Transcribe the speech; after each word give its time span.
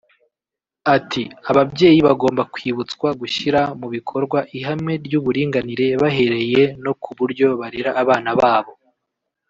Ati 0.95 1.23
“Ababyeyi 1.49 1.99
bagomba 2.07 2.41
kwibutswa 2.53 3.07
gushyira 3.21 3.61
mu 3.79 3.87
bikorwa 3.95 4.39
ihame 4.57 4.93
ry’uburinganire 5.05 5.87
bahereye 6.01 6.63
no 6.83 6.93
ku 7.01 7.09
buryo 7.17 7.47
barera 7.59 7.91
abana 8.03 8.31
babo 8.39 8.73